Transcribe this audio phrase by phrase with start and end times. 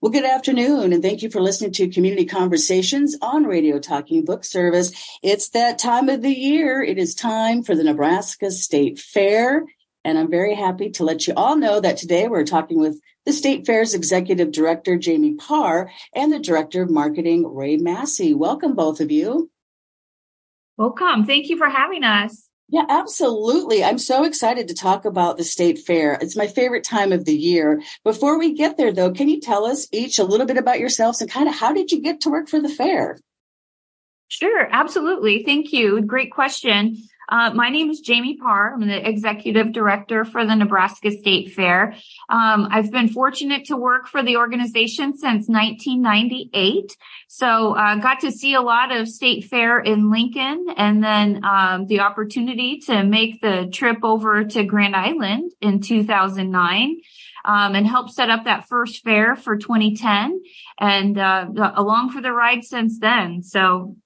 [0.00, 4.44] Well, good afternoon, and thank you for listening to Community Conversations on Radio Talking Book
[4.44, 4.92] Service.
[5.24, 6.80] It's that time of the year.
[6.80, 9.64] It is time for the Nebraska State Fair,
[10.04, 13.32] and I'm very happy to let you all know that today we're talking with the
[13.32, 18.34] State Fair's Executive Director, Jaime Parr, and the Director of Marketing, Ray Massey.
[18.34, 19.50] Welcome, both of you.
[20.76, 21.24] Welcome.
[21.24, 22.47] Thank you for having us.
[22.70, 23.82] Yeah, absolutely.
[23.82, 26.18] I'm so excited to talk about the state fair.
[26.20, 27.82] It's my favorite time of the year.
[28.04, 31.22] Before we get there, though, can you tell us each a little bit about yourselves
[31.22, 33.18] and kind of how did you get to work for the fair?
[34.28, 35.44] Sure, absolutely.
[35.44, 36.02] Thank you.
[36.02, 36.98] Great question.
[37.28, 38.72] Uh, my name is Jaime Parr.
[38.72, 41.94] I'm the executive director for the Nebraska State Fair.
[42.30, 46.96] Um, I've been fortunate to work for the organization since 1998.
[47.28, 51.86] So uh, got to see a lot of state fair in Lincoln and then um,
[51.86, 57.00] the opportunity to make the trip over to Grand Island in 2009.
[57.44, 60.42] Um, and help set up that first fair for 2010
[60.78, 63.42] and uh, along for the ride since then.
[63.42, 63.96] So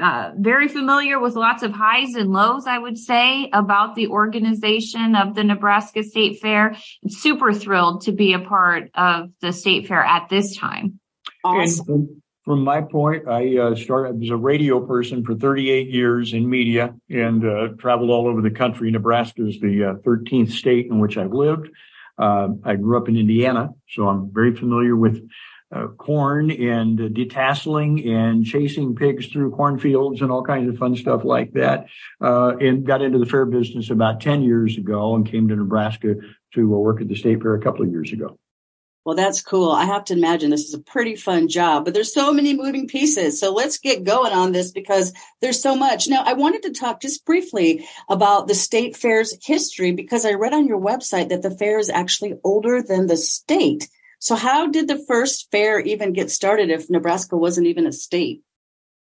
[0.00, 5.14] uh, very familiar with lots of highs and lows, I would say, about the organization
[5.14, 6.76] of the Nebraska State Fair.
[7.08, 11.00] super thrilled to be a part of the State Fair at this time.
[11.44, 12.22] Awesome.
[12.44, 16.94] from my point, I uh, started as a radio person for 38 years in media
[17.08, 18.90] and uh, traveled all over the country.
[18.90, 21.68] Nebraska is the 13th uh, state in which I've lived.
[22.18, 25.28] Uh, I grew up in Indiana, so I'm very familiar with
[25.98, 31.24] corn and uh, detasseling and chasing pigs through cornfields and all kinds of fun stuff
[31.24, 31.86] like that.
[32.20, 36.14] Uh, and got into the fair business about 10 years ago and came to Nebraska
[36.54, 38.38] to uh, work at the state fair a couple of years ago.
[39.04, 39.70] Well, that's cool.
[39.70, 42.86] I have to imagine this is a pretty fun job, but there's so many moving
[42.86, 43.40] pieces.
[43.40, 46.08] So let's get going on this because there's so much.
[46.08, 50.52] Now, I wanted to talk just briefly about the state fair's history because I read
[50.52, 53.88] on your website that the fair is actually older than the state.
[54.18, 58.42] So how did the first fair even get started if Nebraska wasn't even a state?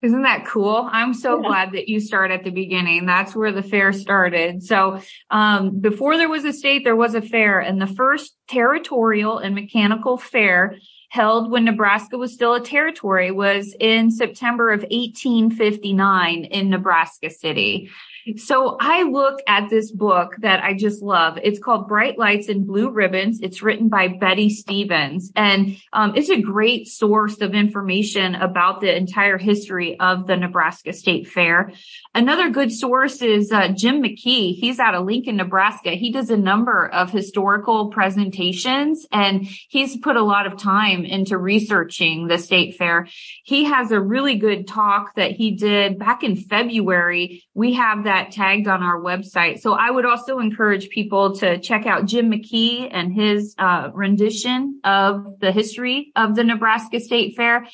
[0.03, 0.89] Isn't that cool?
[0.93, 1.49] I'm so yeah.
[1.49, 3.07] glad that you start at the beginning.
[3.07, 4.63] That's where the fair started.
[4.63, 9.39] So, um, before there was a state, there was a fair and the first territorial
[9.39, 10.77] and mechanical fair
[11.09, 17.91] held when Nebraska was still a territory was in September of 1859 in Nebraska City.
[18.37, 21.39] So I look at this book that I just love.
[21.43, 23.41] It's called Bright Lights and Blue Ribbons.
[23.41, 28.95] It's written by Betty Stevens and um, it's a great source of information about the
[28.95, 31.73] entire history of the Nebraska State Fair.
[32.15, 34.57] Another good source is uh, Jim McKee.
[34.57, 35.91] He's out of Lincoln, Nebraska.
[35.91, 41.39] He does a number of historical presentations and he's put a lot of time into
[41.39, 43.07] researching the state fair.
[43.45, 47.45] He has a really good talk that he did back in February.
[47.55, 49.61] We have that that tagged on our website.
[49.61, 54.81] So I would also encourage people to check out Jim McKee and his uh, rendition
[54.85, 57.67] of the history of the Nebraska State Fair.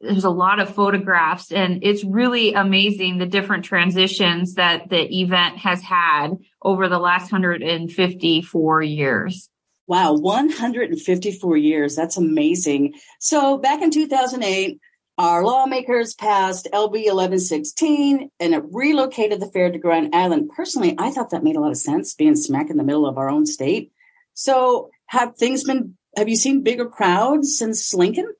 [0.00, 5.58] There's a lot of photographs and it's really amazing the different transitions that the event
[5.58, 9.50] has had over the last 154 years.
[9.86, 11.94] Wow, 154 years.
[11.94, 12.94] That's amazing.
[13.20, 14.80] So back in 2008,
[15.16, 20.50] our lawmakers passed LB 1116 and it relocated the fair to Grand Island.
[20.54, 23.16] Personally, I thought that made a lot of sense being smack in the middle of
[23.16, 23.92] our own state.
[24.34, 28.34] So have things been, have you seen bigger crowds since Lincoln?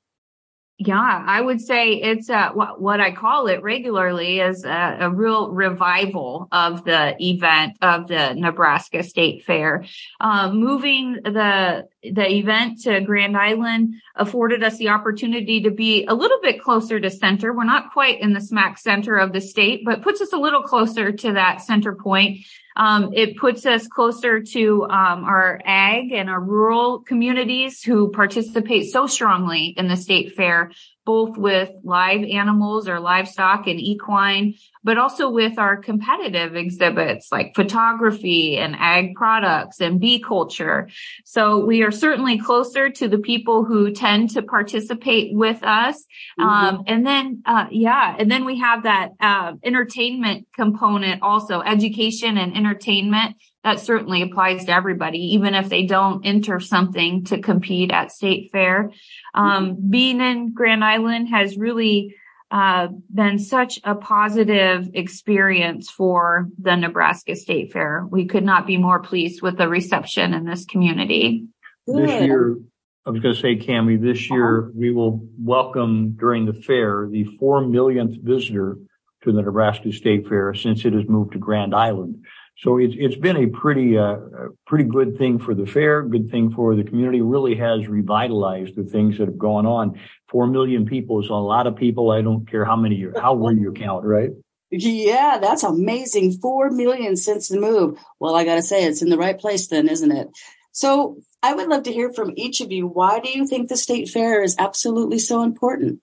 [0.77, 5.09] Yeah, I would say it's uh, what, what I call it regularly is a, a,
[5.09, 9.85] real revival of the event of the Nebraska State Fair.
[10.19, 16.13] Um, moving the the event to Grand Island afforded us the opportunity to be a
[16.13, 17.53] little bit closer to center.
[17.53, 20.61] We're not quite in the smack center of the state, but puts us a little
[20.61, 22.39] closer to that center point.
[22.75, 28.91] Um, it puts us closer to um, our ag and our rural communities who participate
[28.91, 30.71] so strongly in the state fair
[31.05, 37.53] both with live animals or livestock and equine, but also with our competitive exhibits like
[37.55, 40.89] photography and ag products and bee culture.
[41.23, 46.05] So we are certainly closer to the people who tend to participate with us.
[46.39, 46.43] Mm-hmm.
[46.43, 52.37] Um, and then, uh, yeah, and then we have that, uh, entertainment component also, education
[52.37, 53.35] and entertainment
[53.65, 58.51] that certainly applies to everybody, even if they don't enter something to compete at state
[58.51, 58.91] fair.
[59.33, 59.89] Um, mm-hmm.
[59.89, 62.15] being in Grand Island has really
[62.51, 68.05] uh, been such a positive experience for the Nebraska State Fair.
[68.07, 71.47] We could not be more pleased with the reception in this community.
[71.87, 72.57] This year,
[73.03, 74.35] I was going to say, Cami, this uh-huh.
[74.35, 74.71] year uh-huh.
[74.75, 78.77] we will welcome during the fair the four millionth visitor
[79.23, 82.23] to the Nebraska State Fair since it has moved to Grand Island.
[82.57, 84.17] So it's it's been a pretty uh,
[84.65, 87.21] pretty good thing for the fair, good thing for the community.
[87.21, 89.99] Really has revitalized the things that have gone on.
[90.29, 92.11] Four million people is a lot of people.
[92.11, 94.29] I don't care how many you how well you count, right?
[94.71, 96.33] Yeah, that's amazing.
[96.33, 97.99] Four million since the move.
[98.19, 100.29] Well, I got to say, it's in the right place then, isn't it?
[100.71, 102.87] So I would love to hear from each of you.
[102.87, 106.01] Why do you think the state fair is absolutely so important?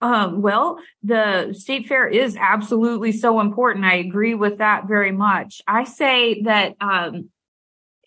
[0.00, 3.84] Um, well, the state fair is absolutely so important.
[3.84, 5.60] I agree with that very much.
[5.66, 7.28] I say that um,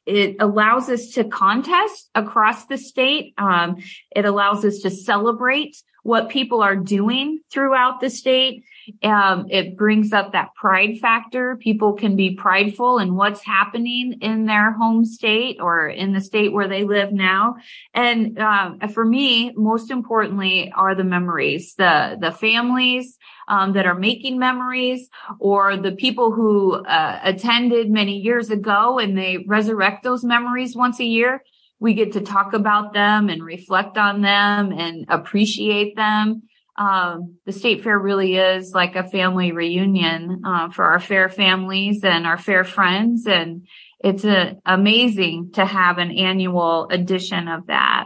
[0.06, 3.34] it allows us to contest across the state.
[3.38, 3.78] Um,
[4.16, 8.64] it allows us to celebrate what people are doing throughout the state.
[9.02, 11.56] Um, it brings up that pride factor.
[11.56, 16.52] People can be prideful in what's happening in their home state or in the state
[16.52, 17.56] where they live now.
[17.94, 23.18] And uh, for me, most importantly, are the memories, the the families
[23.48, 25.10] um, that are making memories,
[25.40, 31.00] or the people who uh, attended many years ago and they resurrect those memories once
[31.00, 31.42] a year
[31.84, 36.44] we get to talk about them and reflect on them and appreciate them.
[36.78, 42.02] Um, the state fair really is like a family reunion uh, for our fair families
[42.06, 43.68] and our fair friends, and
[44.00, 48.06] it's a, amazing to have an annual edition of that.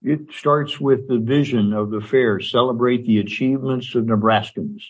[0.00, 4.80] It starts with the vision of the fair: celebrate the achievements of Nebraskans.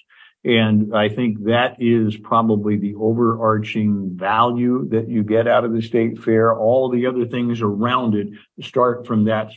[0.46, 5.82] And I think that is probably the overarching value that you get out of the
[5.82, 6.56] state fair.
[6.56, 8.28] All the other things around it
[8.64, 9.50] start from that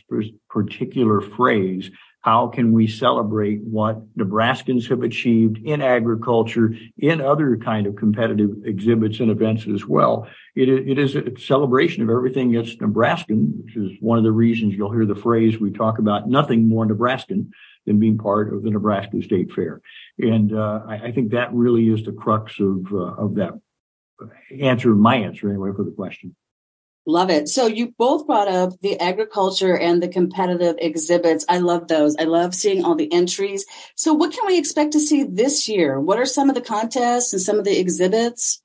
[0.48, 1.92] particular phrase.
[2.22, 8.50] How can we celebrate what Nebraskans have achieved in agriculture, in other kind of competitive
[8.64, 10.26] exhibits and events as well?
[10.56, 14.92] It, is a celebration of everything that's Nebraskan, which is one of the reasons you'll
[14.92, 17.52] hear the phrase we talk about nothing more Nebraskan
[17.86, 19.80] than being part of the Nebraska State Fair.
[20.18, 23.58] And uh, I, I, think that really is the crux of uh, of that
[24.60, 26.36] answer, my answer anyway, for the question.
[27.06, 27.48] Love it.
[27.48, 31.46] So you both brought up the agriculture and the competitive exhibits.
[31.48, 32.14] I love those.
[32.18, 33.64] I love seeing all the entries.
[33.96, 35.98] So what can we expect to see this year?
[35.98, 38.62] What are some of the contests and some of the exhibits?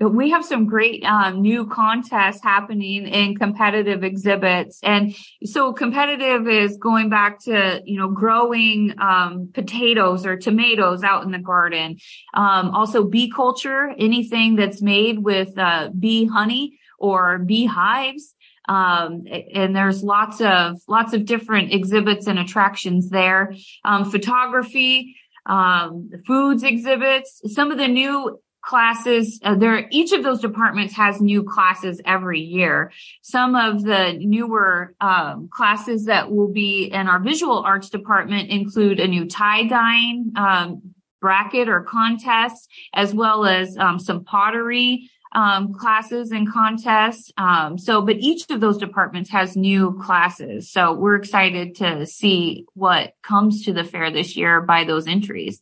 [0.00, 4.80] We have some great um, new contests happening in competitive exhibits.
[4.82, 5.14] And
[5.44, 11.30] so competitive is going back to you know growing um, potatoes or tomatoes out in
[11.30, 11.98] the garden.
[12.34, 18.34] Um, also bee culture anything that's made with uh, bee honey or beehives.
[18.68, 23.54] Um, and there's lots of lots of different exhibits and attractions there.
[23.84, 25.16] Um, photography
[25.46, 29.40] um, foods exhibits some of the new classes.
[29.42, 32.92] Uh, there, each of those departments has new classes every year.
[33.22, 39.00] Some of the newer um, classes that will be in our visual arts department include
[39.00, 40.82] a new tie dyeing um,
[41.20, 45.10] bracket or contest, as well as um, some pottery.
[45.34, 47.30] Um, classes and contests.
[47.36, 50.70] Um, so, but each of those departments has new classes.
[50.70, 55.60] So we're excited to see what comes to the fair this year by those entries.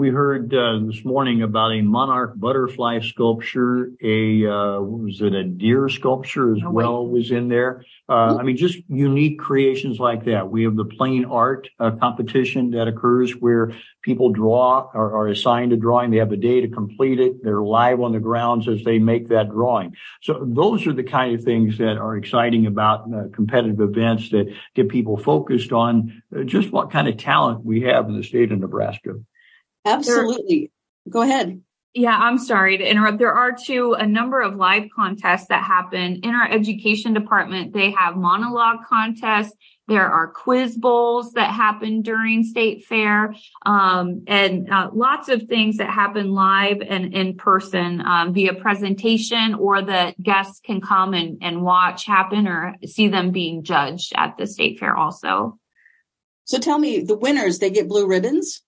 [0.00, 3.92] We heard uh, this morning about a monarch butterfly sculpture.
[4.02, 7.84] A uh, was it a deer sculpture as oh, well was in there.
[8.08, 10.50] Uh, I mean, just unique creations like that.
[10.50, 15.74] We have the plain art uh, competition that occurs where people draw or are assigned
[15.74, 16.10] a drawing.
[16.10, 17.44] They have a day to complete it.
[17.44, 19.96] They're live on the grounds as they make that drawing.
[20.22, 24.50] So those are the kind of things that are exciting about uh, competitive events that
[24.74, 28.60] get people focused on just what kind of talent we have in the state of
[28.60, 29.16] Nebraska.
[29.84, 30.70] Absolutely.
[31.04, 31.62] There, Go ahead.
[31.92, 33.18] Yeah, I'm sorry to interrupt.
[33.18, 37.72] There are two, a number of live contests that happen in our education department.
[37.72, 39.56] They have monologue contests.
[39.88, 43.34] There are quiz bowls that happen during state fair,
[43.66, 49.54] um, and uh, lots of things that happen live and in person um, via presentation,
[49.54, 54.36] or the guests can come and, and watch happen or see them being judged at
[54.38, 55.58] the state fair also.
[56.44, 58.62] So tell me, the winners they get blue ribbons.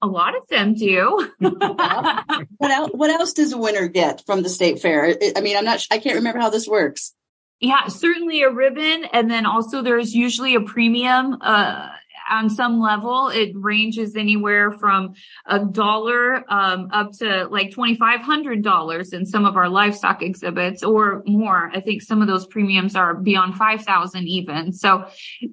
[0.00, 1.28] A lot of them do.
[1.38, 2.90] what else?
[2.92, 5.16] What else does a winner get from the state fair?
[5.36, 5.84] I mean, I'm not.
[5.90, 7.14] I can't remember how this works.
[7.60, 11.38] Yeah, certainly a ribbon, and then also there's usually a premium.
[11.40, 11.88] Uh,
[12.30, 15.14] on some level, it ranges anywhere from
[15.46, 20.22] a dollar um, up to like twenty five hundred dollars in some of our livestock
[20.22, 21.70] exhibits, or more.
[21.74, 24.72] I think some of those premiums are beyond five thousand even.
[24.72, 25.06] So,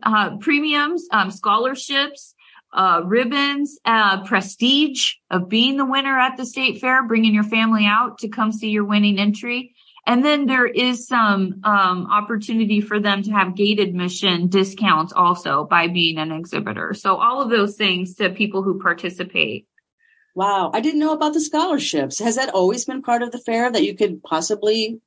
[0.03, 2.34] uh, premiums, um, scholarships
[2.73, 7.85] uh, ribbons, uh, prestige of being the winner at the state fair, bringing your family
[7.85, 9.73] out to come see your winning entry.
[10.07, 15.65] And then there is some um, opportunity for them to have gate admission discounts also
[15.65, 16.93] by being an exhibitor.
[16.93, 19.67] So all of those things to people who participate.
[20.35, 20.71] Wow.
[20.73, 22.19] I didn't know about the scholarships.
[22.19, 24.99] Has that always been part of the fair that you could possibly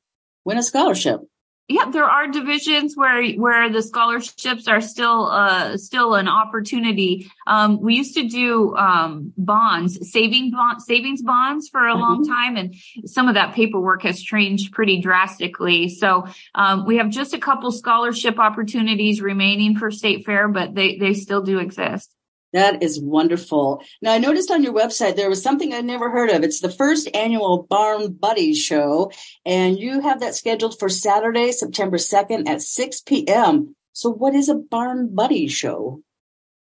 [0.45, 1.21] win a scholarship?
[1.69, 7.31] Yeah, there are divisions where where the scholarships are still uh still an opportunity.
[7.47, 12.01] Um, we used to do um, bonds, saving bond, savings bonds for a mm-hmm.
[12.01, 15.91] long time, and some of that paperwork has changed pretty drastically.
[15.91, 20.97] So um, we have just a couple scholarship opportunities remaining for State Fair, but they
[20.97, 22.15] they still do exist.
[22.53, 23.83] That is wonderful.
[24.01, 26.43] Now, I noticed on your website there was something I'd never heard of.
[26.43, 29.13] It's the first annual Barn Buddies show,
[29.45, 33.75] and you have that scheduled for Saturday, September 2nd at 6 p.m.
[33.93, 36.03] So, what is a Barn Buddy show?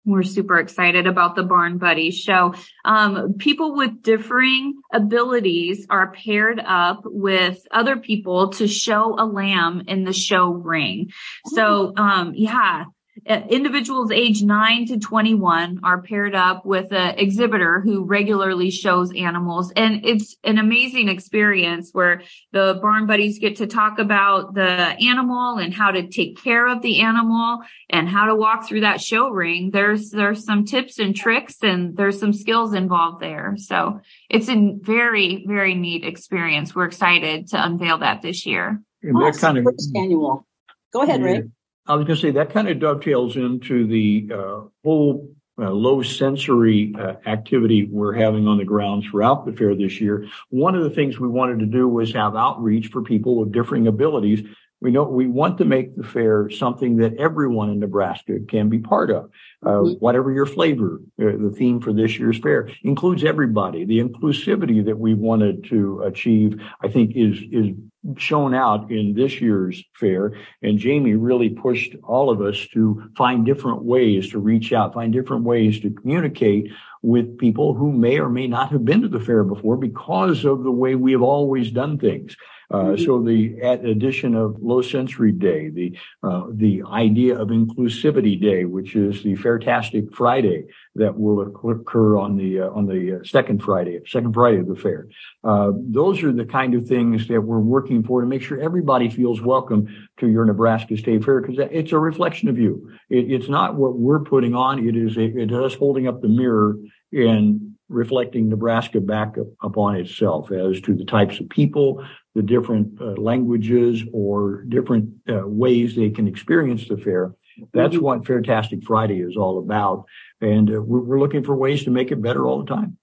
[0.07, 2.53] We're super excited about the Barn Buddy show.
[2.85, 9.83] Um, people with differing abilities are paired up with other people to show a lamb
[9.87, 11.11] in the show ring.
[11.47, 12.01] So, oh.
[12.01, 12.85] um, yeah,
[13.27, 19.11] Uh, individuals age 9 to 21 are paired up with an exhibitor who regularly shows
[19.15, 19.71] animals.
[19.75, 22.21] And it's an amazing experience where
[22.51, 26.81] the barn buddies get to talk about the animal and how to take care of
[26.81, 27.59] the animal
[27.89, 29.71] and how to walk through that show ring.
[29.71, 33.55] There's there's some tips and tricks and there's some skills involved there.
[33.57, 36.75] So it's a very very neat experience.
[36.75, 38.81] We're excited to unveil that this year.
[39.03, 40.45] And that kind of annual.
[40.91, 41.43] Go ahead ray
[41.87, 46.01] I was going to say that kind of dovetails into the uh, whole uh, low
[46.03, 50.27] sensory uh, activity we're having on the grounds throughout the fair this year.
[50.49, 53.87] One of the things we wanted to do was have outreach for people with differing
[53.87, 54.43] abilities.
[54.79, 58.79] We know we want to make the fair something that everyone in Nebraska can be
[58.79, 59.31] part of.
[59.65, 59.93] Uh, mm-hmm.
[59.93, 63.85] Whatever your flavor, uh, the theme for this year's fair includes everybody.
[63.85, 67.75] The inclusivity that we wanted to achieve, I think, is is
[68.17, 70.33] shown out in this year's fair.
[70.61, 75.11] And Jaime really pushed all of us to find different ways to reach out, find
[75.11, 79.19] different ways to communicate with people who may or may not have been to the
[79.19, 82.35] fair before because of the way we have always done things.
[82.69, 83.03] Uh, mm-hmm.
[83.05, 83.57] so the
[83.89, 89.35] addition of low sensory day, the uh, the idea of inclusivity day, which is the
[89.35, 94.67] Fairtastic Friday that will occur on the uh, on the second Friday, second Friday of
[94.67, 95.07] the fair.
[95.45, 99.09] Uh, those are the kind of things that we're working for to make sure everybody
[99.09, 99.87] feels welcome
[100.19, 102.91] to your Nebraska State Fair because it's a reflection of you.
[103.09, 106.21] It, it's not what we're putting on; it is a, it is us holding up
[106.21, 106.75] the mirror
[107.13, 112.05] and reflecting Nebraska back upon itself as to the types of people,
[112.37, 117.33] the different uh, languages or different uh, ways they can experience the fair.
[117.73, 118.03] That's mm-hmm.
[118.03, 120.05] what Fairtastic Friday is all about.
[120.39, 122.99] And uh, we're, we're, looking for ways to make it better all the time.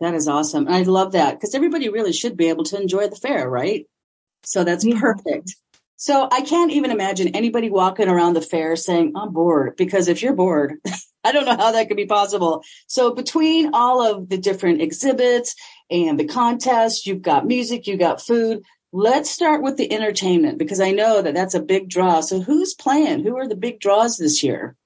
[0.00, 0.68] That is awesome.
[0.68, 3.86] I love that because everybody really should be able to enjoy the fair, right?
[4.44, 5.56] So that's perfect.
[5.96, 10.22] So I can't even imagine anybody walking around the fair saying, I'm bored, because if
[10.22, 10.74] you're bored,
[11.24, 12.62] I don't know how that could be possible.
[12.86, 15.56] So between all of the different exhibits
[15.90, 18.62] and the contest, you've got music, you've got food.
[18.92, 22.20] Let's start with the entertainment because I know that that's a big draw.
[22.20, 23.24] So who's playing?
[23.24, 24.76] Who are the big draws this year?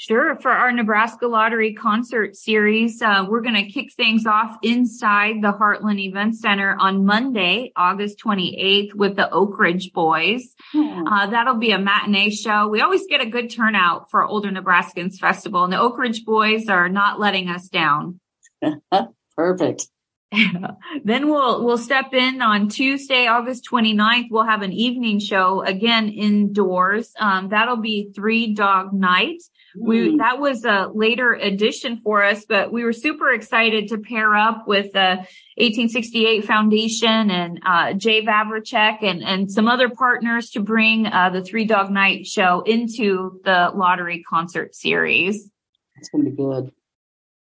[0.00, 0.36] Sure.
[0.36, 5.52] For our Nebraska Lottery concert series, uh, we're going to kick things off inside the
[5.52, 10.54] Heartland Event Center on Monday, August 28th with the Oak Ridge Boys.
[10.70, 11.04] Hmm.
[11.04, 12.68] Uh, that'll be a matinee show.
[12.68, 16.68] We always get a good turnout for Older Nebraskans Festival and the Oak Ridge Boys
[16.68, 18.20] are not letting us down.
[19.38, 19.86] Perfect.
[21.04, 24.26] then we'll we'll step in on Tuesday, August 29th.
[24.30, 27.12] We'll have an evening show again indoors.
[27.20, 29.40] Um, that'll be three dog night.
[29.78, 30.18] We mm.
[30.18, 34.66] that was a later addition for us, but we were super excited to pair up
[34.66, 35.24] with the
[35.56, 41.42] 1868 Foundation and uh, Jay Vavricek and and some other partners to bring uh, the
[41.42, 45.48] Three Dog Night show into the lottery concert series.
[45.96, 46.72] It's going to be good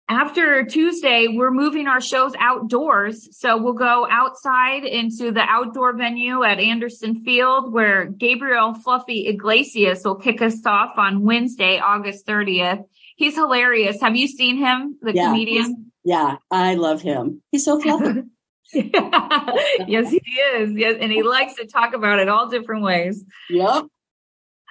[0.08, 3.28] after Tuesday, we're moving our shows outdoors.
[3.38, 10.02] So we'll go outside into the outdoor venue at Anderson Field where Gabriel Fluffy Iglesias
[10.04, 12.84] will kick us off on Wednesday, August 30th.
[13.16, 14.00] He's hilarious.
[14.00, 15.92] Have you seen him, the yeah, comedian?
[16.04, 17.42] Yeah, I love him.
[17.52, 18.22] He's so fluffy.
[18.74, 20.22] yes, he
[20.56, 20.72] is.
[20.74, 23.24] Yes, and he likes to talk about it all different ways.
[23.50, 23.84] Yep.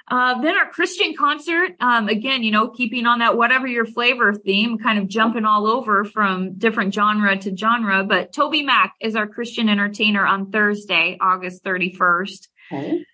[0.07, 4.33] Uh, then our Christian concert, um, again, you know, keeping on that whatever your flavor
[4.33, 8.03] theme, kind of jumping all over from different genre to genre.
[8.03, 12.47] But Toby Mac is our Christian entertainer on Thursday, August 31st.
[12.71, 13.05] Okay.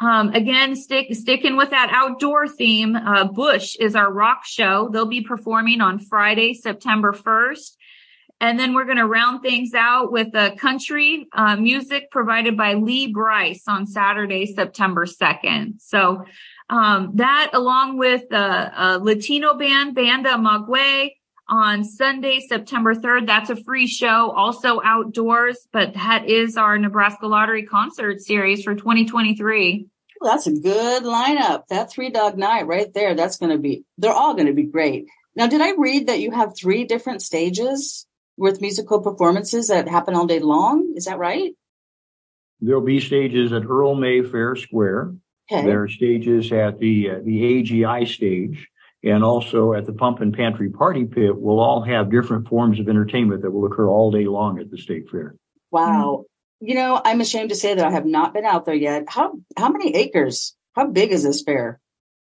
[0.00, 4.88] Um, again, stick, sticking with that outdoor theme, uh, Bush is our rock show.
[4.92, 7.76] They'll be performing on Friday, September 1st.
[8.42, 12.74] And then we're going to round things out with the country uh, music provided by
[12.74, 15.80] Lee Brice on Saturday, September 2nd.
[15.80, 16.24] So
[16.68, 21.12] um, that along with the uh, Latino band, Banda Maguey,
[21.48, 23.26] on Sunday, September 3rd.
[23.26, 28.74] That's a free show, also outdoors, but that is our Nebraska Lottery concert series for
[28.74, 29.86] 2023.
[30.20, 31.66] That's a good lineup.
[31.68, 33.14] That three dog night right there.
[33.14, 35.08] That's going to be, they're all going to be great.
[35.36, 38.06] Now, did I read that you have three different stages
[38.42, 40.92] with musical performances that happen all day long?
[40.96, 41.52] Is that right?
[42.60, 45.14] There'll be stages at Earl May Fair Square.
[45.50, 45.64] Okay.
[45.64, 48.68] There are stages at the uh, the AGI stage
[49.04, 51.36] and also at the Pump and Pantry Party Pit.
[51.36, 54.78] We'll all have different forms of entertainment that will occur all day long at the
[54.78, 55.34] state fair.
[55.70, 56.24] Wow.
[56.60, 59.04] You know, I'm ashamed to say that I have not been out there yet.
[59.08, 60.54] How how many acres?
[60.74, 61.80] How big is this fair?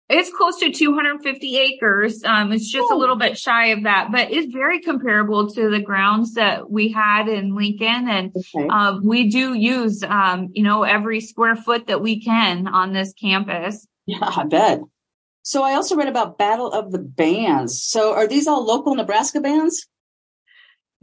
[0.09, 2.23] It's close to 250 acres.
[2.23, 5.79] Um, it's just a little bit shy of that, but it's very comparable to the
[5.79, 8.09] grounds that we had in Lincoln.
[8.09, 8.67] And okay.
[8.67, 13.13] um, we do use, um, you know, every square foot that we can on this
[13.13, 13.87] campus.
[14.05, 14.81] Yeah, I bet.
[15.43, 17.81] So I also read about Battle of the Bands.
[17.81, 19.87] So are these all local Nebraska bands?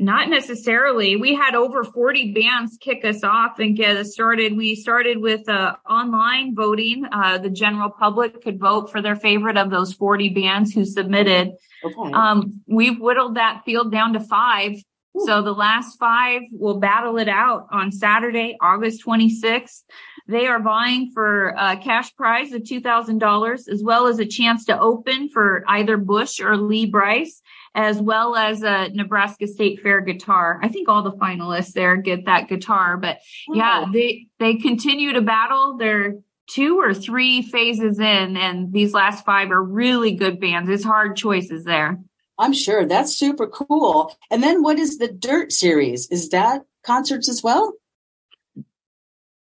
[0.01, 1.17] Not necessarily.
[1.17, 4.57] We had over 40 bands kick us off and get us started.
[4.57, 7.05] We started with uh, online voting.
[7.13, 11.53] Uh, the general public could vote for their favorite of those 40 bands who submitted.
[11.85, 12.13] Okay.
[12.15, 14.73] Um, we've whittled that field down to five.
[14.73, 15.27] Ooh.
[15.27, 19.83] So the last five will battle it out on Saturday, August 26th.
[20.27, 24.81] They are vying for a cash prize of $2,000 as well as a chance to
[24.81, 27.43] open for either Bush or Lee Brice
[27.75, 30.59] as well as a Nebraska State Fair guitar.
[30.63, 35.21] I think all the finalists there get that guitar, but yeah, they, they continue to
[35.21, 35.77] battle.
[35.77, 36.15] They're
[36.49, 40.69] two or three phases in and these last five are really good bands.
[40.69, 41.99] It's hard choices there.
[42.39, 44.17] I'm sure that's super cool.
[44.31, 46.09] And then what is the Dirt series?
[46.11, 47.75] Is that concerts as well?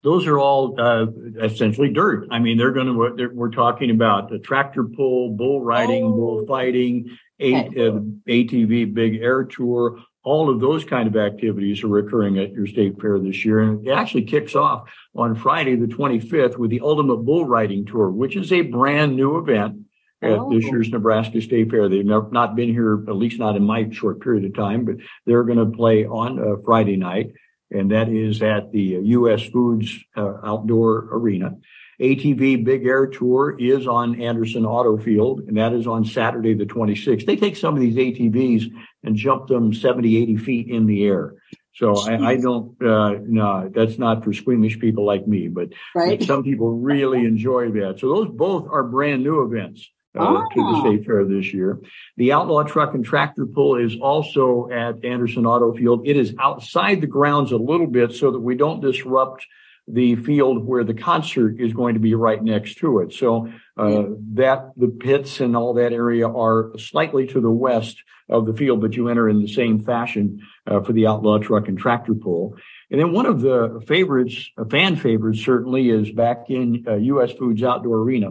[0.02, 1.06] Those are all uh,
[1.40, 2.26] essentially dirt.
[2.32, 3.28] I mean, they're going to.
[3.32, 6.10] We're talking about the tractor pull, bull riding, oh.
[6.12, 7.18] bull fighting, okay.
[7.42, 13.00] ATV Big Air Tour, all of those kind of activities are occurring at your state
[13.00, 13.60] fair this year.
[13.60, 18.10] And it actually kicks off on Friday, the 25th with the Ultimate Bull Riding Tour,
[18.10, 19.80] which is a brand new event
[20.22, 20.52] at oh.
[20.52, 21.88] this year's Nebraska State Fair.
[21.88, 24.96] They've never, not been here, at least not in my short period of time, but
[25.26, 27.32] they're going to play on uh, Friday night.
[27.72, 29.42] And that is at the U.S.
[29.44, 31.56] Foods uh, Outdoor Arena.
[32.00, 36.64] ATV Big Air Tour is on Anderson Auto Field, and that is on Saturday, the
[36.64, 37.26] 26th.
[37.26, 38.72] They take some of these ATVs
[39.04, 41.34] and jump them 70, 80 feet in the air.
[41.74, 46.18] So I, I, don't, uh, no, that's not for squeamish people like me, but, right.
[46.18, 47.98] but, some people really enjoy that.
[47.98, 49.88] So those both are brand new events.
[50.14, 50.44] Uh, oh.
[50.52, 50.80] to the ah.
[50.80, 51.80] state fair this year.
[52.18, 56.06] The outlaw truck and tractor pull is also at Anderson Auto Field.
[56.06, 59.46] It is outside the grounds a little bit so that we don't disrupt
[59.88, 63.12] the field where the concert is going to be right next to it.
[63.12, 68.46] So uh, that the pits and all that area are slightly to the west of
[68.46, 71.78] the field, but you enter in the same fashion uh, for the outlaw truck and
[71.78, 72.56] tractor pull.
[72.90, 77.32] And then one of the favorites, fan favorites, certainly is back in uh, U.S.
[77.32, 78.30] Foods Outdoor Arena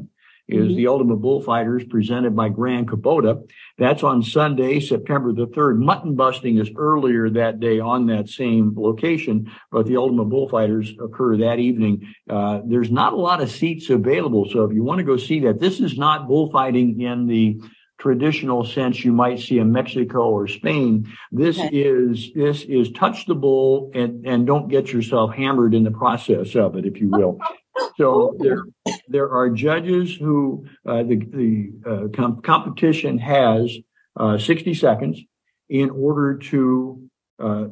[0.52, 0.76] is mm-hmm.
[0.76, 3.48] the Ultimate Bullfighters presented by Grand Kubota.
[3.78, 5.80] That's on Sunday, September the 3rd.
[5.80, 11.38] Mutton busting is earlier that day on that same location, but the Ultimate Bullfighters occur
[11.38, 12.14] that evening.
[12.30, 14.50] Uh, there's not a lot of seats available.
[14.50, 17.60] So if you want to go see that, this is not bullfighting in the
[18.02, 21.08] traditional sense you might see in Mexico or Spain.
[21.32, 21.70] This okay.
[21.70, 26.56] is this is touch the bull and and don't get yourself hammered in the process
[26.56, 27.40] of it, if you will.
[27.98, 28.66] So there,
[29.08, 33.76] there are judges who uh, the the uh, com- competition has
[34.18, 35.22] uh, 60 seconds
[35.70, 37.68] in order to uh,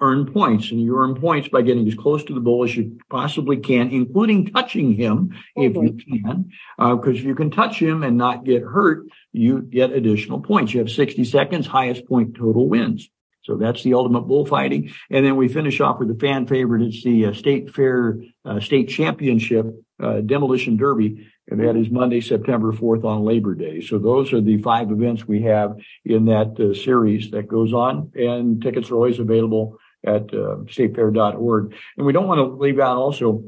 [0.00, 2.98] earn points, and you earn points by getting as close to the bull as you
[3.08, 8.02] possibly can, including touching him if you can, because uh, if you can touch him
[8.02, 10.74] and not get hurt, you get additional points.
[10.74, 13.08] You have 60 seconds, highest point total wins.
[13.50, 14.92] So that's the ultimate bullfighting.
[15.10, 16.82] And then we finish off with the fan favorite.
[16.82, 19.66] It's the uh, state fair, uh, state championship,
[20.00, 21.26] uh, demolition derby.
[21.48, 23.80] And that is Monday, September 4th on Labor Day.
[23.80, 28.12] So those are the five events we have in that uh, series that goes on
[28.14, 31.74] and tickets are always available at uh, statefair.org.
[31.96, 33.42] And we don't want to leave out also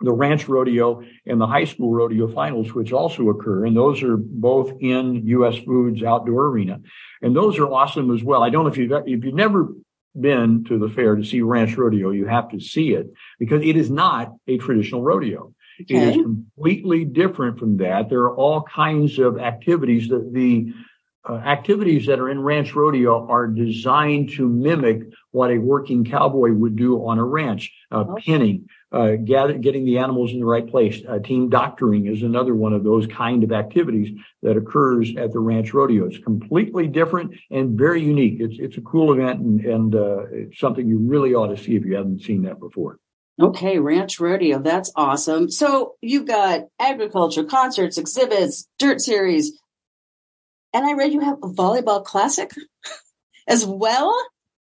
[0.00, 3.64] the ranch rodeo and the high school rodeo finals, which also occur.
[3.64, 5.56] And those are both in U.S.
[5.58, 6.80] Foods outdoor arena.
[7.22, 8.42] And those are awesome as well.
[8.42, 9.68] I don't know if you've, if you've never
[10.18, 13.06] been to the fair to see ranch rodeo, you have to see it
[13.38, 15.54] because it is not a traditional rodeo.
[15.82, 15.96] Okay.
[15.96, 18.08] It is completely different from that.
[18.08, 20.72] There are all kinds of activities that the
[21.34, 26.76] activities that are in ranch rodeo are designed to mimic what a working cowboy would
[26.76, 27.72] do on a ranch.
[27.90, 28.22] Uh, okay.
[28.22, 31.02] Pinning, uh, gather, getting the animals in the right place.
[31.08, 35.40] Uh, team doctoring is another one of those kind of activities that occurs at the
[35.40, 36.06] ranch rodeo.
[36.06, 38.40] It's completely different and very unique.
[38.40, 41.76] It's it's a cool event and, and uh, it's something you really ought to see
[41.76, 42.98] if you haven't seen that before.
[43.38, 44.60] Okay, Ranch Rodeo.
[44.60, 45.50] That's awesome.
[45.50, 49.60] So you've got agriculture, concerts, exhibits, dirt series.
[50.76, 52.50] And I read you have a volleyball classic
[53.48, 54.14] as well.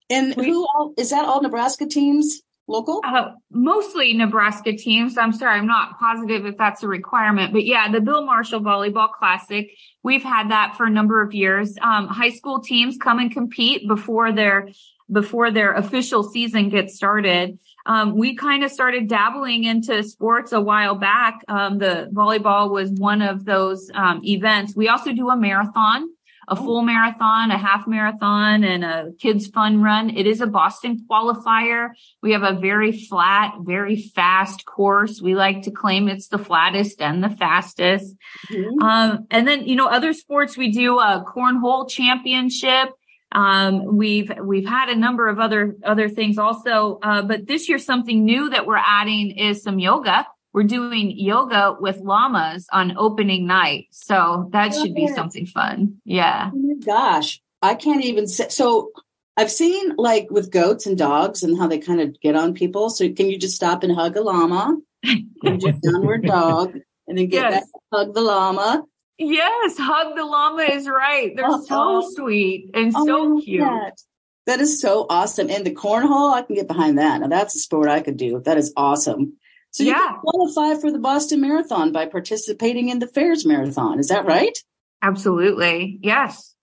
[0.08, 3.00] And who all, is that all Nebraska teams local?
[3.04, 5.18] Uh, mostly Nebraska teams.
[5.18, 9.10] I'm sorry, I'm not positive if that's a requirement, but yeah, the Bill Marshall Volleyball
[9.10, 9.68] Classic.
[10.04, 11.76] We've had that for a number of years.
[11.82, 14.68] Um, high school teams come and compete before their
[15.10, 17.58] before their official season gets started.
[17.86, 21.40] Um, we kind of started dabbling into sports a while back.
[21.48, 24.74] Um, the volleyball was one of those um, events.
[24.74, 26.08] We also do a marathon,
[26.48, 30.10] a full marathon, a half marathon, and a kids fun run.
[30.10, 31.90] It is a Boston qualifier.
[32.22, 35.22] We have a very flat, very fast course.
[35.22, 38.16] We like to claim it's the flattest and the fastest.
[38.50, 38.82] Mm-hmm.
[38.82, 42.90] Um, and then, you know, other sports, we do a cornhole championship.
[43.36, 47.78] Um, we've we've had a number of other other things also, uh, but this year
[47.78, 50.26] something new that we're adding is some yoga.
[50.54, 56.00] We're doing yoga with llamas on opening night, so that should be something fun.
[56.06, 56.50] Yeah.
[56.54, 58.48] Oh gosh, I can't even say.
[58.48, 58.92] So
[59.36, 62.88] I've seen like with goats and dogs and how they kind of get on people.
[62.88, 64.78] So can you just stop and hug a llama?
[65.04, 66.74] just downward dog,
[67.06, 67.52] and then get yes.
[67.52, 68.82] back, hug the llama,
[69.18, 71.34] Yes, hug the llama is right.
[71.34, 73.62] They're uh so sweet and oh, so cute.
[73.62, 74.00] That.
[74.46, 75.50] that is so awesome.
[75.50, 77.20] And the cornhole, I can get behind that.
[77.20, 78.42] Now that's a sport I could do.
[78.44, 79.34] That is awesome.
[79.70, 80.06] So you yeah.
[80.06, 83.98] can qualify for the Boston Marathon by participating in the Fairs Marathon.
[83.98, 84.56] Is that right?
[85.02, 85.98] Absolutely.
[86.02, 86.54] Yes.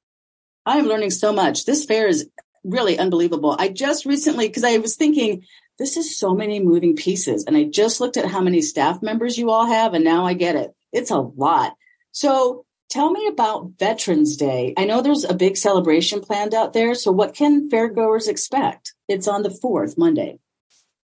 [0.66, 1.66] I am learning so much.
[1.66, 2.30] This fair is
[2.64, 3.56] really unbelievable.
[3.58, 5.44] I just recently, because I was thinking,
[5.78, 7.46] this is so many moving pieces.
[7.46, 10.34] And I just looked at how many staff members you all have, and now I
[10.34, 10.74] get it.
[10.92, 11.76] It's a lot.
[12.14, 14.74] So tell me about Veterans Day.
[14.78, 16.96] I know there's a big celebration planned out there.
[16.96, 18.94] So what can fairgoers expect?
[19.10, 20.40] It's on the 4th, Monday.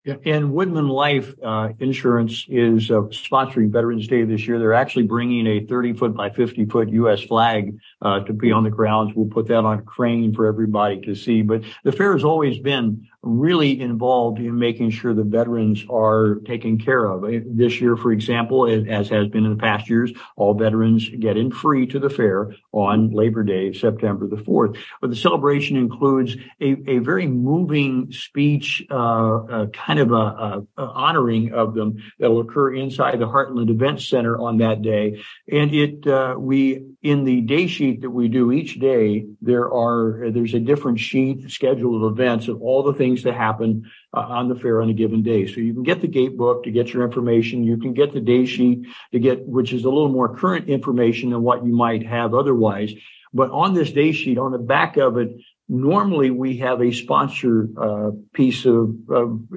[0.06, 4.58] And Woodmen Life uh, Insurance is uh, sponsoring Veterans Day this year.
[4.58, 7.20] They're actually bringing a 30 foot by 50 foot U.S.
[7.20, 9.12] flag uh, to be on the grounds.
[9.14, 11.42] We'll put that on a crane for everybody to see.
[11.42, 16.78] But the fair has always been really involved in making sure the veterans are taken
[16.78, 17.22] care of.
[17.44, 21.50] This year, for example, as has been in the past years, all veterans get in
[21.50, 24.78] free to the fair on Labor Day, September the 4th.
[25.02, 30.66] But the celebration includes a, a very moving speech, uh, uh, kind of a, a,
[30.78, 35.20] a, honoring of them that will occur inside the Heartland Event Center on that day.
[35.50, 40.30] And it, uh, we, in the day sheet that we do each day, there are,
[40.30, 44.48] there's a different sheet, schedule of events of all the things that happen uh, on
[44.48, 45.48] the fair on a given day.
[45.48, 47.64] So you can get the gate book to get your information.
[47.64, 51.30] You can get the day sheet to get, which is a little more current information
[51.30, 52.92] than what you might have otherwise.
[53.32, 57.68] But on this day sheet, on the back of it, normally we have a sponsor
[57.80, 58.96] uh, piece of,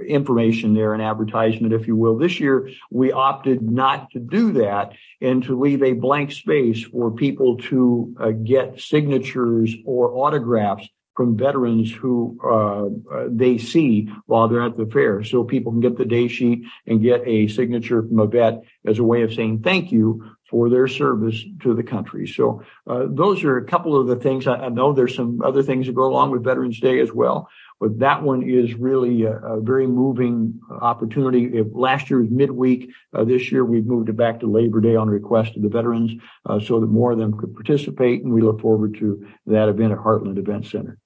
[0.07, 2.17] information there, an advertisement, if you will.
[2.17, 7.11] This year, we opted not to do that and to leave a blank space for
[7.11, 14.63] people to uh, get signatures or autographs from veterans who uh, they see while they're
[14.63, 15.23] at the fair.
[15.23, 18.99] So people can get the day sheet and get a signature from a vet as
[18.99, 22.27] a way of saying thank you for their service to the country.
[22.27, 24.45] So uh, those are a couple of the things.
[24.45, 27.49] I, I, know there's some other things that go along with Veterans Day as well.
[27.79, 31.45] But that one is really a, a very moving opportunity.
[31.57, 34.95] If last year was midweek, uh, this year we've moved it back to Labor Day
[34.95, 36.11] on request of the veterans
[36.45, 38.23] uh, so that more of them could participate.
[38.23, 40.99] And we look forward to that event at Heartland Event Center.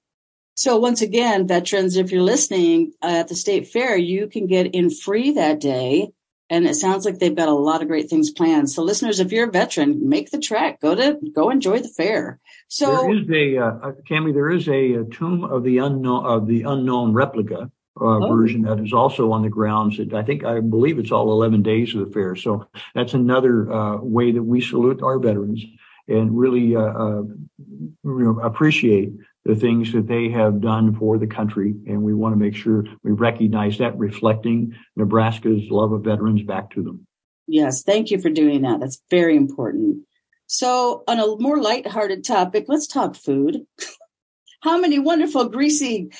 [0.56, 4.74] So once again, veterans, if you're listening uh, at the state fair, you can get
[4.74, 6.10] in free that day.
[6.50, 8.70] And it sounds like they've got a lot of great things planned.
[8.70, 12.40] So listeners, if you're a veteran, make the trek, go to, go enjoy the fair.
[12.68, 16.46] So there is a, uh, Cami, there is a, a, tomb of the unknown, of
[16.46, 17.70] the unknown replica.
[18.00, 18.36] Uh, oh.
[18.36, 19.96] version that is also on the grounds.
[19.96, 22.36] That I think I believe it's all 11 days of the fair.
[22.36, 25.64] So that's another uh, way that we salute our veterans
[26.06, 27.22] and really uh, uh,
[27.58, 29.12] you know, appreciate
[29.44, 31.74] the things that they have done for the country.
[31.86, 36.70] And we want to make sure we recognize that reflecting Nebraska's love of veterans back
[36.72, 37.06] to them.
[37.46, 37.82] Yes.
[37.82, 38.80] Thank you for doing that.
[38.80, 40.04] That's very important.
[40.46, 43.66] So on a more lighthearted topic, let's talk food.
[44.62, 46.10] How many wonderful greasy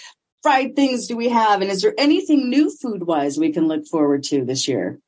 [0.43, 1.61] fried things do we have?
[1.61, 5.01] And is there anything new food wise we can look forward to this year?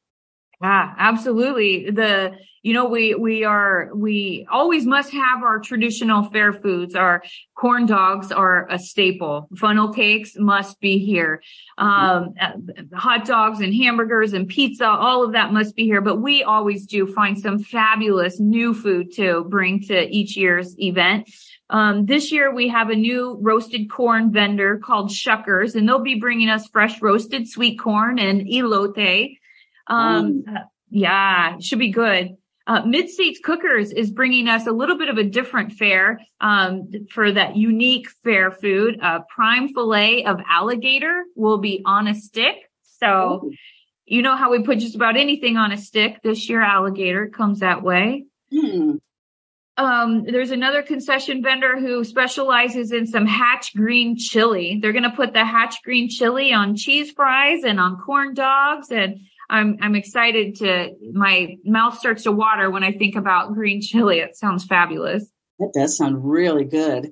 [0.62, 1.90] Yeah, absolutely.
[1.90, 6.94] The, you know, we, we are, we always must have our traditional fair foods.
[6.94, 7.22] Our
[7.54, 9.48] corn dogs are a staple.
[9.56, 11.42] Funnel cakes must be here.
[11.78, 12.52] Um, uh,
[12.94, 16.02] hot dogs and hamburgers and pizza, all of that must be here.
[16.02, 21.30] But we always do find some fabulous new food to bring to each year's event.
[21.70, 26.20] Um, this year we have a new roasted corn vendor called Shuckers, and they'll be
[26.20, 29.38] bringing us fresh roasted sweet corn and elote.
[29.90, 30.64] Um, mm.
[30.90, 32.36] yeah, should be good.
[32.66, 36.88] Uh, Mid States Cookers is bringing us a little bit of a different fare um,
[37.10, 38.98] for that unique fair food.
[39.02, 42.54] Uh, prime fillet of alligator will be on a stick.
[42.82, 43.52] So, Ooh.
[44.04, 46.20] you know how we put just about anything on a stick.
[46.22, 48.26] This year, alligator comes that way.
[48.52, 48.96] Hmm.
[49.76, 54.78] Um, there's another concession vendor who specializes in some hatch green chili.
[54.80, 58.90] They're going to put the hatch green chili on cheese fries and on corn dogs
[58.90, 63.80] and I'm I'm excited to my mouth starts to water when I think about green
[63.80, 64.20] chili.
[64.20, 65.28] It sounds fabulous.
[65.58, 67.10] That does sound really good.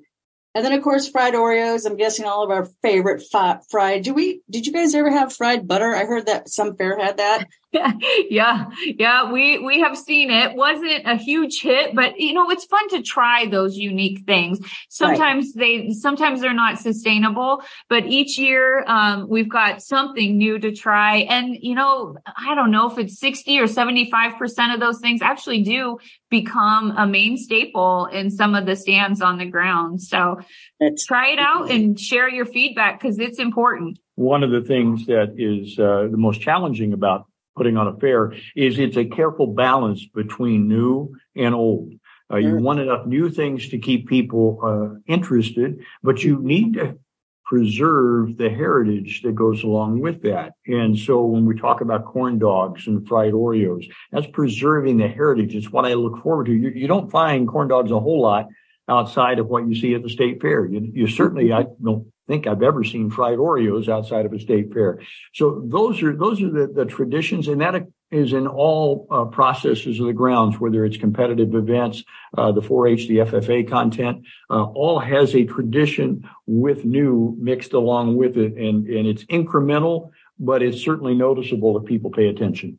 [0.54, 1.84] And then of course fried Oreos.
[1.84, 3.22] I'm guessing all of our favorite
[3.70, 4.04] fried.
[4.04, 4.42] Do we?
[4.48, 5.94] Did you guys ever have fried butter?
[5.94, 7.48] I heard that some fair had that.
[8.30, 10.54] yeah, yeah, we we have seen it.
[10.54, 14.58] wasn't a huge hit, but you know, it's fun to try those unique things.
[14.88, 15.86] Sometimes right.
[15.86, 21.18] they sometimes they're not sustainable, but each year um, we've got something new to try.
[21.18, 25.62] And you know, I don't know if it's 60 or 75% of those things actually
[25.62, 25.98] do
[26.30, 30.00] become a main staple in some of the stands on the ground.
[30.00, 30.40] So
[30.80, 33.98] it's, try it out and share your feedback because it's important.
[34.14, 37.27] One of the things that is uh, the most challenging about
[37.58, 41.92] putting on a fair is it's a careful balance between new and old.
[42.30, 46.98] Uh, you want enough new things to keep people uh, interested, but you need to
[47.46, 50.52] preserve the heritage that goes along with that.
[50.66, 55.54] And so when we talk about corn dogs and fried Oreos, that's preserving the heritage.
[55.54, 56.52] It's what I look forward to.
[56.52, 58.48] You, you don't find corn dogs a whole lot
[58.86, 60.66] outside of what you see at the state fair.
[60.66, 64.72] You, you certainly, I don't think I've ever seen fried Oreos outside of a state
[64.72, 65.00] fair.
[65.34, 69.98] So those are those are the, the traditions, and that is in all uh, processes
[69.98, 72.04] of the grounds, whether it's competitive events,
[72.36, 78.16] uh, the 4-H, the FFA content, uh, all has a tradition with new mixed along
[78.16, 82.78] with it, and and it's incremental, but it's certainly noticeable if people pay attention.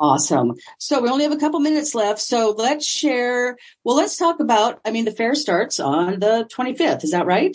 [0.00, 0.54] Awesome.
[0.78, 2.20] So we only have a couple minutes left.
[2.20, 3.58] So let's share.
[3.84, 7.04] Well, let's talk about, I mean, the fair starts on the 25th.
[7.04, 7.54] Is that right?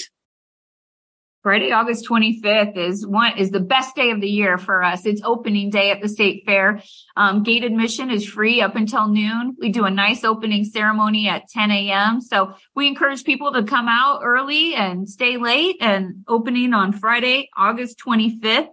[1.46, 5.06] Friday, August 25th is one is the best day of the year for us.
[5.06, 6.82] It's opening day at the state fair.
[7.16, 9.56] Um, gate admission is free up until noon.
[9.60, 12.20] We do a nice opening ceremony at 10 a.m.
[12.20, 17.52] So we encourage people to come out early and stay late and opening on Friday,
[17.56, 18.70] August 25th.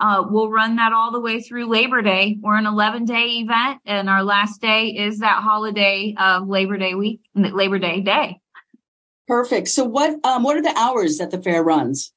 [0.00, 2.38] Uh, we'll run that all the way through Labor Day.
[2.40, 6.96] We're an 11 day event and our last day is that holiday of Labor Day
[6.96, 8.40] week, Labor Day day.
[9.28, 9.68] Perfect.
[9.68, 12.12] So what, um, what are the hours that the fair runs?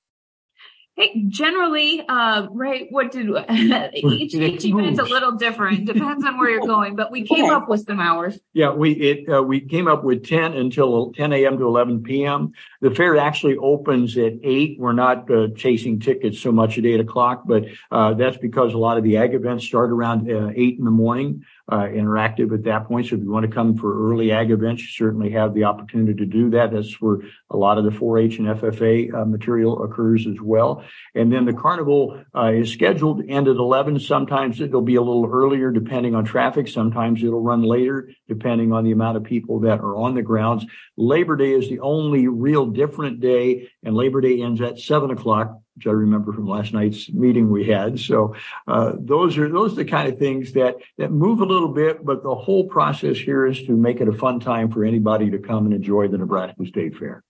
[0.99, 3.29] Hey, generally, uh, right, what did
[3.93, 5.85] each, each event's a little different.
[5.85, 7.53] Depends on where you're going, but we came okay.
[7.53, 8.37] up with some hours.
[8.51, 11.57] Yeah, we it uh, we came up with 10 until 10 a.m.
[11.57, 12.51] to 11 p.m.
[12.81, 14.77] The fair actually opens at eight.
[14.77, 18.77] We're not uh, chasing tickets so much at eight o'clock, but uh, that's because a
[18.77, 22.87] lot of the ag events start around uh, eight in the morning interactive at that
[22.87, 23.07] point.
[23.07, 26.13] So if you want to come for early ag events, you certainly have the opportunity
[26.15, 26.71] to do that.
[26.71, 30.83] That's where a lot of the 4-H and FFA uh, material occurs as well.
[31.15, 33.99] And then the carnival uh, is scheduled end at 11.
[33.99, 36.67] Sometimes it'll be a little earlier depending on traffic.
[36.67, 40.65] Sometimes it'll run later depending on the amount of people that are on the grounds.
[40.97, 45.59] Labor Day is the only real different day and Labor Day ends at seven o'clock
[45.79, 48.01] which I remember from last night's meeting we had.
[48.01, 48.35] So
[48.67, 52.03] uh, those are those are the kind of things that that move a little bit,
[52.03, 55.39] but the whole process here is to make it a fun time for anybody to
[55.39, 57.23] come and enjoy the Nebraska State Fair.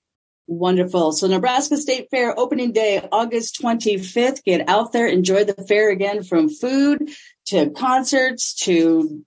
[0.48, 1.12] Wonderful.
[1.12, 4.44] So Nebraska State Fair opening day, August 25th.
[4.44, 7.08] Get out there, enjoy the fair again from food
[7.48, 9.24] to concerts to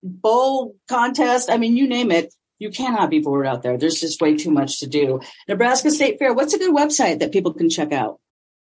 [0.00, 1.50] bowl contest.
[1.50, 2.32] I mean, you name it.
[2.60, 3.78] You cannot be bored out there.
[3.78, 5.20] There's just way too much to do.
[5.48, 6.32] Nebraska State Fair.
[6.32, 8.20] What's a good website that people can check out?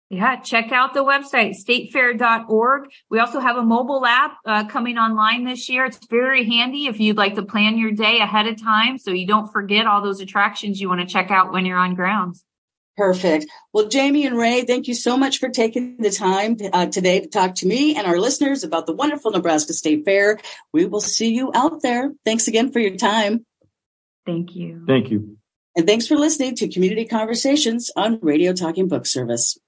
[0.09, 2.90] Yeah, check out the website, statefair.org.
[3.11, 5.85] We also have a mobile app uh, coming online this year.
[5.85, 9.27] It's very handy if you'd like to plan your day ahead of time so you
[9.27, 12.45] don't forget all those attractions you want to check out when you're on grounds.
[12.97, 13.47] Perfect.
[13.73, 17.29] Well, Jaime and Ray, thank you so much for taking the time uh, today to
[17.29, 20.38] talk to me and our listeners about the wonderful Nebraska State Fair.
[20.73, 22.12] We will see you out there.
[22.25, 23.45] Thanks again for your time.
[24.25, 24.85] Thank you.
[24.87, 25.37] Thank you.
[25.77, 29.59] And thanks for listening to Community Conversations on Radio Talking Book Service.